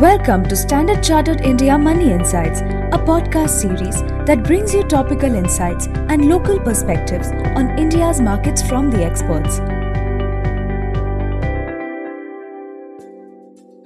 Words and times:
Welcome 0.00 0.44
to 0.44 0.54
Standard 0.54 1.02
Chartered 1.02 1.40
India 1.40 1.76
Money 1.76 2.12
Insights, 2.12 2.60
a 2.60 2.98
podcast 3.04 3.50
series 3.50 4.00
that 4.26 4.44
brings 4.44 4.72
you 4.72 4.84
topical 4.84 5.34
insights 5.34 5.88
and 5.88 6.28
local 6.28 6.60
perspectives 6.60 7.32
on 7.56 7.76
India's 7.76 8.20
markets 8.20 8.62
from 8.62 8.92
the 8.92 9.02
experts. 9.02 9.56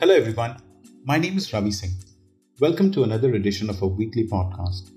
Hello, 0.00 0.14
everyone. 0.14 0.58
My 1.02 1.16
name 1.16 1.38
is 1.38 1.50
Ravi 1.50 1.70
Singh. 1.70 1.96
Welcome 2.60 2.92
to 2.92 3.04
another 3.04 3.34
edition 3.34 3.70
of 3.70 3.82
our 3.82 3.88
weekly 3.88 4.28
podcast. 4.28 4.90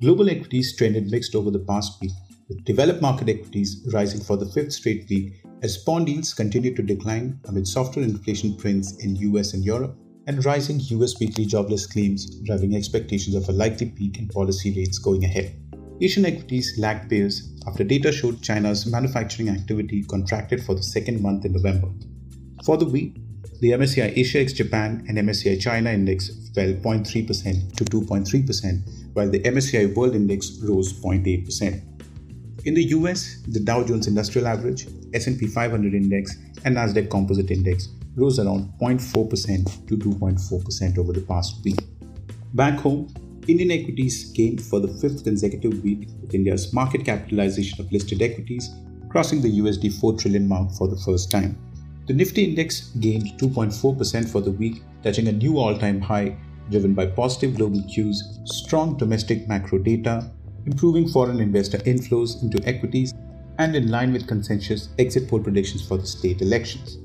Global 0.00 0.30
equities 0.30 0.74
trended 0.74 1.10
mixed 1.10 1.34
over 1.34 1.50
the 1.50 1.66
past 1.68 2.00
week, 2.00 2.12
with 2.48 2.64
developed 2.64 3.02
market 3.02 3.28
equities 3.28 3.86
rising 3.92 4.22
for 4.22 4.38
the 4.38 4.46
fifth 4.46 4.72
straight 4.72 5.06
week 5.10 5.34
as 5.62 5.76
bond 5.76 6.08
yields 6.08 6.32
continued 6.32 6.76
to 6.76 6.82
decline 6.82 7.38
amid 7.44 7.68
softer 7.68 8.00
inflation 8.00 8.56
prints 8.56 8.96
in 9.04 9.16
US 9.16 9.52
and 9.52 9.62
Europe 9.62 9.98
and 10.26 10.44
rising 10.44 10.78
US 10.80 11.18
weekly 11.18 11.44
jobless 11.44 11.86
claims 11.86 12.26
driving 12.40 12.76
expectations 12.76 13.34
of 13.34 13.48
a 13.48 13.52
likely 13.52 13.86
peak 13.86 14.18
in 14.18 14.28
policy 14.28 14.74
rates 14.76 14.98
going 14.98 15.24
ahead. 15.24 15.56
Asian 16.00 16.24
equities 16.24 16.78
lagged 16.78 17.08
peers 17.08 17.52
after 17.66 17.84
data 17.84 18.10
showed 18.12 18.42
China's 18.42 18.86
manufacturing 18.86 19.48
activity 19.48 20.02
contracted 20.04 20.62
for 20.64 20.74
the 20.74 20.82
second 20.82 21.20
month 21.20 21.44
in 21.44 21.52
November. 21.52 21.88
For 22.64 22.76
the 22.76 22.84
week, 22.84 23.16
the 23.60 23.70
MSCI 23.70 24.16
Asia 24.16 24.40
ex 24.40 24.52
Japan 24.52 25.04
and 25.08 25.18
MSCI 25.18 25.60
China 25.60 25.90
index 25.90 26.28
fell 26.54 26.72
0.3% 26.72 27.76
to 27.76 27.84
2.3%, 27.84 29.14
while 29.14 29.30
the 29.30 29.40
MSCI 29.40 29.94
World 29.94 30.16
Index 30.16 30.58
rose 30.62 30.92
0.8%. 30.92 31.80
In 32.64 32.74
the 32.74 32.84
US, 32.84 33.42
the 33.48 33.60
Dow 33.60 33.84
Jones 33.84 34.08
Industrial 34.08 34.48
Average, 34.48 34.88
S&P 35.14 35.46
500 35.46 35.94
Index, 35.94 36.36
and 36.64 36.76
Nasdaq 36.76 37.10
Composite 37.10 37.50
Index 37.50 37.88
rose 38.16 38.38
around 38.38 38.72
0.4% 38.80 39.86
to 39.88 39.96
2.4% 39.96 40.98
over 40.98 41.12
the 41.12 41.22
past 41.22 41.64
week. 41.64 41.78
Back 42.54 42.78
home, 42.80 43.12
Indian 43.48 43.70
equities 43.70 44.30
gained 44.32 44.62
for 44.62 44.78
the 44.78 44.88
fifth 44.88 45.24
consecutive 45.24 45.82
week, 45.82 46.08
with 46.20 46.34
India's 46.34 46.72
market 46.72 47.04
capitalization 47.04 47.80
of 47.80 47.90
listed 47.90 48.22
equities 48.22 48.70
crossing 49.12 49.42
the 49.42 49.60
USD 49.60 50.00
4 50.00 50.16
trillion 50.16 50.48
mark 50.48 50.72
for 50.72 50.88
the 50.88 50.96
first 50.96 51.30
time. 51.30 51.56
The 52.06 52.14
Nifty 52.14 52.44
index 52.44 52.88
gained 52.98 53.38
2.4% 53.38 54.28
for 54.28 54.40
the 54.40 54.50
week, 54.50 54.82
touching 55.02 55.28
a 55.28 55.32
new 55.32 55.58
all 55.58 55.78
time 55.78 56.00
high, 56.00 56.36
driven 56.70 56.94
by 56.94 57.06
positive 57.06 57.56
global 57.56 57.82
cues, 57.82 58.38
strong 58.44 58.96
domestic 58.96 59.46
macro 59.48 59.78
data, 59.78 60.30
improving 60.64 61.06
foreign 61.06 61.40
investor 61.40 61.78
inflows 61.78 62.42
into 62.42 62.66
equities, 62.66 63.12
and 63.58 63.76
in 63.76 63.90
line 63.90 64.12
with 64.12 64.26
consensus 64.26 64.88
exit 64.98 65.28
poll 65.28 65.40
predictions 65.40 65.86
for 65.86 65.98
the 65.98 66.06
state 66.06 66.40
elections. 66.40 66.96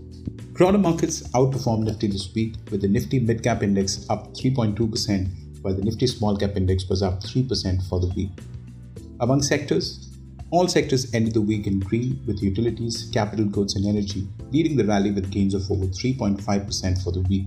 Broader 0.57 0.79
markets 0.79 1.21
outperformed 1.33 1.83
Nifty 1.83 2.07
this 2.07 2.33
week, 2.33 2.55
with 2.71 2.81
the 2.81 2.87
Nifty 2.87 3.19
Mid 3.19 3.43
Cap 3.43 3.61
Index 3.61 4.07
up 4.09 4.33
3.2%, 4.33 5.61
while 5.61 5.75
the 5.75 5.83
Nifty 5.83 6.07
Small 6.07 6.35
Cap 6.35 6.57
Index 6.57 6.89
was 6.89 7.03
up 7.03 7.21
3% 7.21 7.87
for 7.87 7.99
the 7.99 8.07
week. 8.15 8.31
Among 9.19 9.43
sectors, 9.43 10.17
all 10.49 10.67
sectors 10.67 11.13
ended 11.13 11.35
the 11.35 11.41
week 11.41 11.67
in 11.67 11.79
green, 11.79 12.19
with 12.25 12.41
utilities, 12.41 13.07
capital 13.13 13.45
goods, 13.45 13.75
and 13.75 13.85
energy 13.85 14.27
leading 14.49 14.75
the 14.75 14.85
rally 14.85 15.11
with 15.11 15.29
gains 15.29 15.53
of 15.53 15.69
over 15.69 15.85
3.5% 15.85 17.03
for 17.03 17.11
the 17.11 17.21
week. 17.29 17.45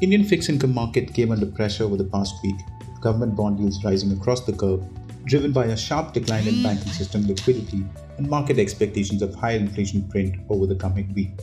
Indian 0.00 0.24
fixed 0.24 0.48
income 0.48 0.74
market 0.74 1.14
came 1.14 1.30
under 1.30 1.46
pressure 1.46 1.84
over 1.84 1.96
the 1.96 2.10
past 2.10 2.34
week, 2.42 2.56
with 2.80 3.00
government 3.00 3.36
bond 3.36 3.60
yields 3.60 3.84
rising 3.84 4.10
across 4.10 4.40
the 4.40 4.52
curve, 4.52 4.82
driven 5.26 5.52
by 5.52 5.66
a 5.66 5.76
sharp 5.76 6.12
decline 6.12 6.48
in 6.48 6.60
banking 6.60 6.90
system 6.90 7.24
liquidity 7.24 7.84
and 8.18 8.28
market 8.28 8.58
expectations 8.58 9.22
of 9.22 9.32
higher 9.32 9.58
inflation 9.58 10.08
print 10.08 10.34
over 10.50 10.66
the 10.66 10.74
coming 10.74 11.14
week. 11.14 11.38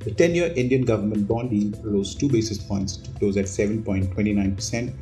The 0.00 0.12
10 0.12 0.34
year 0.34 0.52
Indian 0.54 0.82
government 0.82 1.26
bond 1.26 1.52
yield 1.52 1.84
rose 1.84 2.14
2 2.14 2.28
basis 2.28 2.58
points 2.58 2.96
to 2.98 3.10
close 3.18 3.36
at 3.36 3.46
7.29%, 3.46 4.92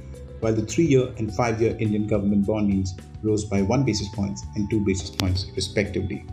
while 0.41 0.55
the 0.55 0.62
3 0.62 0.86
year 0.86 1.12
and 1.19 1.33
5 1.34 1.61
year 1.61 1.77
Indian 1.78 2.06
government 2.06 2.47
bond 2.47 2.72
yields 2.72 2.94
rose 3.22 3.44
by 3.44 3.61
1 3.61 3.84
basis 3.84 4.08
points 4.08 4.44
and 4.55 4.70
2 4.70 4.80
basis 4.86 5.11
points 5.11 5.47
respectively. 5.55 6.25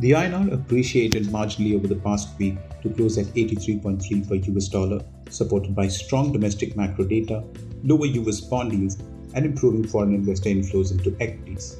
The 0.00 0.12
INR 0.12 0.52
appreciated 0.52 1.26
marginally 1.26 1.76
over 1.76 1.86
the 1.86 1.96
past 1.96 2.36
week 2.38 2.56
to 2.82 2.90
close 2.90 3.16
at 3.16 3.26
83.3 3.26 4.28
per 4.28 4.34
US 4.34 4.68
dollar, 4.68 5.00
supported 5.28 5.76
by 5.76 5.86
strong 5.86 6.32
domestic 6.32 6.76
macro 6.76 7.04
data, 7.04 7.44
lower 7.84 8.06
US 8.06 8.40
bond 8.40 8.72
yields, 8.72 8.98
and 9.34 9.46
improving 9.46 9.86
foreign 9.86 10.14
investor 10.14 10.48
inflows 10.48 10.90
into 10.90 11.16
equities. 11.20 11.76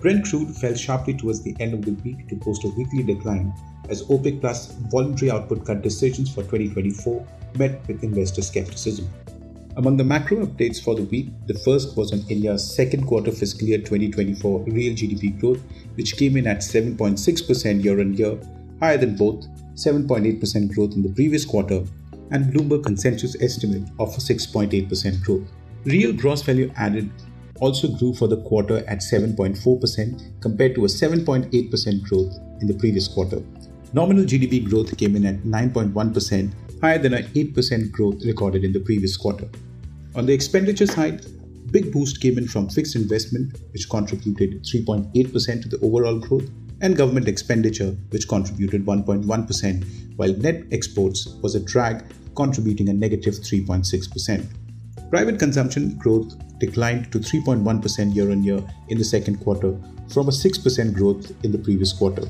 Brent 0.00 0.24
crude 0.24 0.56
fell 0.56 0.74
sharply 0.74 1.14
towards 1.14 1.42
the 1.42 1.54
end 1.60 1.74
of 1.74 1.84
the 1.84 1.92
week 2.02 2.26
to 2.28 2.36
post 2.36 2.64
a 2.64 2.68
weekly 2.68 3.02
decline 3.02 3.52
as 3.92 4.02
OPEC 4.04 4.40
Plus 4.40 4.72
voluntary 4.90 5.30
output 5.30 5.64
cut 5.66 5.82
decisions 5.82 6.34
for 6.34 6.42
2024 6.42 7.26
met 7.58 7.86
with 7.86 8.02
investor 8.02 8.42
skepticism. 8.42 9.08
Among 9.76 9.96
the 9.96 10.04
macro 10.04 10.44
updates 10.46 10.82
for 10.82 10.94
the 10.94 11.04
week, 11.04 11.28
the 11.46 11.54
first 11.54 11.96
was 11.96 12.12
on 12.12 12.24
India's 12.28 12.74
second 12.74 13.06
quarter 13.06 13.30
fiscal 13.30 13.68
year 13.68 13.78
2024 13.78 14.64
real 14.64 14.94
GDP 14.94 15.38
growth, 15.38 15.62
which 15.94 16.16
came 16.16 16.36
in 16.36 16.46
at 16.46 16.58
7.6% 16.58 17.84
year 17.84 18.00
on 18.00 18.14
year, 18.14 18.38
higher 18.80 18.98
than 18.98 19.16
both 19.16 19.46
7.8% 19.74 20.74
growth 20.74 20.94
in 20.94 21.02
the 21.02 21.12
previous 21.14 21.44
quarter 21.44 21.84
and 22.32 22.52
Bloomberg 22.52 22.84
consensus 22.84 23.36
estimate 23.40 23.88
of 23.98 24.08
6.8% 24.10 25.22
growth. 25.22 25.48
Real 25.84 26.12
gross 26.12 26.42
value 26.42 26.72
added 26.76 27.10
also 27.60 27.88
grew 27.88 28.12
for 28.12 28.28
the 28.28 28.42
quarter 28.42 28.78
at 28.88 28.98
7.4% 28.98 30.40
compared 30.40 30.74
to 30.74 30.84
a 30.84 30.88
7.8% 30.88 32.02
growth 32.02 32.38
in 32.60 32.66
the 32.66 32.74
previous 32.74 33.08
quarter. 33.08 33.40
Nominal 33.94 34.24
GDP 34.24 34.66
growth 34.66 34.96
came 34.96 35.16
in 35.16 35.26
at 35.26 35.42
9.1%, 35.42 36.52
higher 36.80 36.98
than 36.98 37.12
an 37.12 37.24
8% 37.24 37.92
growth 37.92 38.24
recorded 38.24 38.64
in 38.64 38.72
the 38.72 38.80
previous 38.80 39.18
quarter. 39.18 39.46
On 40.14 40.24
the 40.24 40.32
expenditure 40.32 40.86
side, 40.86 41.26
big 41.70 41.92
boost 41.92 42.22
came 42.22 42.38
in 42.38 42.48
from 42.48 42.70
fixed 42.70 42.96
investment, 42.96 43.58
which 43.72 43.90
contributed 43.90 44.62
3.8% 44.64 45.62
to 45.62 45.68
the 45.68 45.78
overall 45.80 46.18
growth, 46.18 46.48
and 46.80 46.96
government 46.96 47.28
expenditure, 47.28 47.94
which 48.08 48.26
contributed 48.28 48.86
1.1%, 48.86 50.16
while 50.16 50.32
net 50.38 50.64
exports 50.72 51.28
was 51.42 51.54
a 51.54 51.60
drag, 51.60 52.02
contributing 52.34 52.88
a 52.88 52.94
negative 52.94 53.34
3.6%. 53.34 54.46
Private 55.10 55.38
consumption 55.38 55.98
growth 55.98 56.34
declined 56.58 57.12
to 57.12 57.18
3.1% 57.18 58.14
year 58.14 58.30
on 58.30 58.42
year 58.42 58.64
in 58.88 58.96
the 58.96 59.04
second 59.04 59.38
quarter 59.40 59.78
from 60.08 60.28
a 60.28 60.32
6% 60.32 60.94
growth 60.94 61.44
in 61.44 61.52
the 61.52 61.58
previous 61.58 61.92
quarter. 61.92 62.26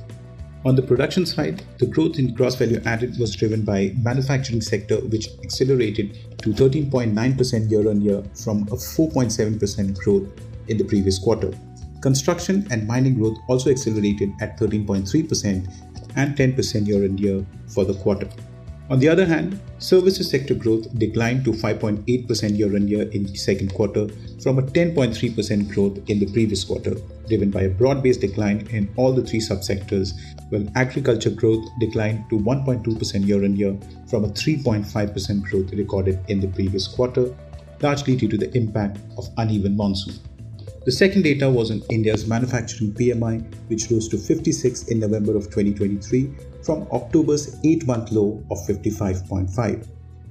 On 0.64 0.76
the 0.76 0.82
production 0.82 1.26
side, 1.26 1.64
the 1.78 1.86
growth 1.86 2.20
in 2.20 2.34
gross 2.34 2.54
value 2.54 2.80
added 2.84 3.18
was 3.18 3.34
driven 3.34 3.64
by 3.64 3.92
manufacturing 3.96 4.60
sector 4.60 4.98
which 5.06 5.26
accelerated 5.42 6.16
to 6.38 6.50
13.9% 6.50 7.70
year 7.70 7.90
on 7.90 8.00
year 8.00 8.22
from 8.34 8.62
a 8.68 8.76
4.7% 8.76 9.98
growth 9.98 10.30
in 10.68 10.78
the 10.78 10.84
previous 10.84 11.18
quarter. 11.18 11.52
Construction 12.00 12.64
and 12.70 12.86
mining 12.86 13.14
growth 13.14 13.38
also 13.48 13.70
accelerated 13.70 14.30
at 14.40 14.56
13.3% 14.56 15.66
and 16.14 16.36
10% 16.36 16.86
year 16.86 17.04
on 17.04 17.18
year 17.18 17.44
for 17.66 17.84
the 17.84 17.94
quarter. 17.94 18.28
On 18.91 18.98
the 18.98 19.09
other 19.09 19.25
hand, 19.25 19.59
services 19.78 20.28
sector 20.28 20.54
growth 20.54 20.87
declined 20.98 21.44
to 21.44 21.53
5.8% 21.53 22.59
year 22.59 22.75
on 22.75 22.88
year 22.88 23.09
in 23.10 23.25
the 23.25 23.37
second 23.37 23.72
quarter 23.72 24.09
from 24.43 24.59
a 24.59 24.62
10.3% 24.62 25.72
growth 25.72 25.98
in 26.10 26.19
the 26.19 26.31
previous 26.32 26.65
quarter, 26.65 26.97
driven 27.28 27.50
by 27.50 27.62
a 27.62 27.71
broad 27.71 28.03
based 28.03 28.21
decline 28.21 28.66
in 28.71 28.92
all 28.97 29.12
the 29.12 29.25
three 29.25 29.41
subsectors, 29.41 30.12
while 30.50 30.66
agriculture 30.75 31.31
growth 31.31 31.65
declined 31.81 32.28
to 32.28 32.38
1.2% 32.38 33.26
year 33.26 33.44
on 33.44 33.56
year 33.56 33.78
from 34.09 34.25
a 34.25 34.28
3.5% 34.28 35.42
growth 35.42 35.72
recorded 35.72 36.19
in 36.28 36.41
the 36.41 36.48
previous 36.48 36.87
quarter, 36.87 37.34
largely 37.81 38.16
due 38.16 38.28
to 38.28 38.37
the 38.37 38.54
impact 38.56 38.98
of 39.16 39.28
uneven 39.38 39.76
monsoon. 39.76 40.15
The 40.84 40.91
second 40.91 41.22
data 41.22 41.48
was 41.48 41.70
on 41.70 41.81
India's 41.91 42.26
manufacturing 42.26 42.93
PMI, 42.93 43.54
which 43.69 43.88
rose 43.88 44.09
to 44.09 44.19
56 44.19 44.88
in 44.88 44.98
November 44.98 45.37
of 45.37 45.44
2023 45.44 46.34
from 46.65 46.88
October's 46.91 47.56
8 47.62 47.87
month 47.87 48.10
low 48.10 48.44
of 48.50 48.59
55.5. 48.66 49.87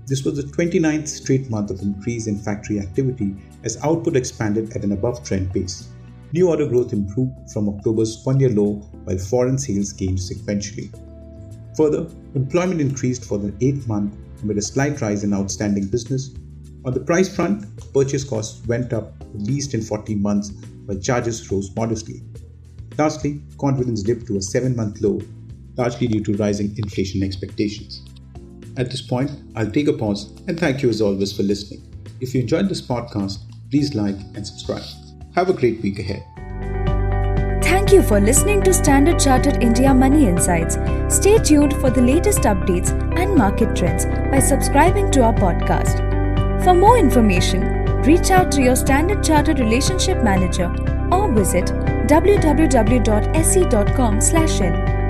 This 0.08 0.26
was 0.26 0.36
the 0.36 0.44
29th 0.44 1.08
straight 1.08 1.50
month 1.50 1.72
of 1.72 1.82
increase 1.82 2.28
in 2.28 2.38
factory 2.38 2.82
activity 2.82 3.34
as 3.64 3.82
output 3.82 4.18
expanded 4.18 4.76
at 4.76 4.84
an 4.84 4.92
above 4.92 5.24
trend 5.24 5.54
pace. 5.54 5.88
New 6.34 6.50
order 6.50 6.68
growth 6.68 6.92
improved 6.92 7.50
from 7.50 7.70
October's 7.70 8.22
one 8.26 8.42
year 8.42 8.50
low 8.50 8.74
while 9.06 9.18
foreign 9.18 9.58
sales 9.58 9.94
gained 9.94 10.18
sequentially. 10.18 10.94
Further, 11.78 12.08
employment 12.36 12.82
increased 12.82 13.24
for 13.24 13.38
the 13.38 13.54
eighth 13.62 13.88
month 13.88 14.18
amid 14.44 14.58
a 14.58 14.62
slight 14.62 15.00
rise 15.00 15.24
in 15.24 15.34
outstanding 15.34 15.88
business 15.88 16.32
on 16.84 16.94
the 16.94 17.00
price 17.00 17.34
front, 17.34 17.66
purchase 17.94 18.24
costs 18.24 18.66
went 18.68 18.92
up 18.92 19.14
at 19.22 19.42
least 19.42 19.74
in 19.74 19.82
40 19.82 20.16
months 20.16 20.52
while 20.86 20.98
charges 20.98 21.52
rose 21.52 21.74
modestly. 21.76 22.22
Lastly, 22.98 23.42
confidence 23.60 24.04
dipped 24.04 24.28
to 24.28 24.38
a 24.38 24.42
7 24.42 24.76
month 24.76 25.02
low, 25.02 25.22
largely 25.78 26.08
due 26.08 26.24
to 26.24 26.34
rising 26.38 26.76
inflation 26.78 27.24
expectations. 27.24 28.04
At 28.78 28.90
this 28.90 29.02
point, 29.02 29.32
I'll 29.56 29.70
take 29.70 29.88
a 29.88 29.94
pause 29.94 30.32
and 30.48 30.60
thank 30.60 30.82
you 30.82 30.90
as 30.90 31.02
always 31.02 31.34
for 31.34 31.44
listening. 31.44 31.88
If 32.20 32.34
you 32.34 32.42
enjoyed 32.42 32.70
this 32.70 32.82
podcast, 32.82 33.40
please 33.70 33.96
like 33.96 34.18
and 34.36 34.46
subscribe. 34.46 34.84
Have 35.36 35.50
a 35.50 35.54
great 35.54 35.82
week 35.82 36.00
ahead. 36.00 36.24
Thank 37.64 37.92
you 37.92 38.02
for 38.02 38.20
listening 38.20 38.62
to 38.64 38.74
Standard 38.74 39.20
Chartered 39.20 39.62
India 39.62 39.94
Money 39.94 40.28
Insights. 40.28 40.78
Stay 41.10 41.38
tuned 41.38 41.74
for 41.76 41.90
the 41.90 42.02
latest 42.02 42.40
updates 42.40 42.92
and 43.18 43.36
market 43.36 43.76
trends 43.76 44.06
by 44.06 44.40
subscribing 44.40 45.12
to 45.12 45.24
our 45.24 45.34
podcast. 45.34 46.11
For 46.64 46.74
more 46.76 47.00
information, 47.00 47.62
reach 48.04 48.30
out 48.30 48.52
to 48.52 48.62
your 48.62 48.76
Standard 48.76 49.24
Chartered 49.24 49.60
Relationship 49.60 50.24
Manager 50.24 50.72
or 51.12 51.34
visit 51.34 51.66
www.sc.com/in. 52.08 55.01